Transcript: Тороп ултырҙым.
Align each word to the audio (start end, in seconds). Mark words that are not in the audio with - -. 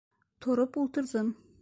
Тороп 0.45 0.81
ултырҙым. 0.85 1.33